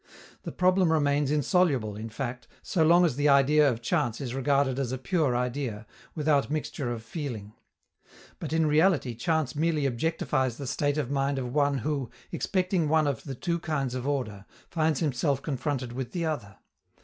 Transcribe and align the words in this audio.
The 0.41 0.51
problem 0.51 0.91
remains 0.91 1.29
insoluble, 1.29 1.95
in 1.95 2.09
fact, 2.09 2.47
so 2.63 2.83
long 2.83 3.05
as 3.05 3.17
the 3.17 3.29
idea 3.29 3.69
of 3.69 3.83
chance 3.83 4.19
is 4.19 4.33
regarded 4.33 4.79
as 4.79 4.91
a 4.91 4.97
pure 4.97 5.35
idea, 5.35 5.85
without 6.15 6.49
mixture 6.49 6.91
of 6.91 7.03
feeling. 7.03 7.53
But, 8.39 8.51
in 8.51 8.65
reality, 8.65 9.13
chance 9.13 9.55
merely 9.55 9.83
objectifies 9.83 10.57
the 10.57 10.65
state 10.65 10.97
of 10.97 11.11
mind 11.11 11.37
of 11.37 11.53
one 11.53 11.77
who, 11.85 12.09
expecting 12.31 12.89
one 12.89 13.05
of 13.05 13.25
the 13.25 13.35
two 13.35 13.59
kinds 13.59 13.93
of 13.93 14.07
order, 14.07 14.45
finds 14.71 15.01
himself 15.01 15.43
confronted 15.43 15.93
with 15.93 16.13
the 16.13 16.25
other. 16.25 16.57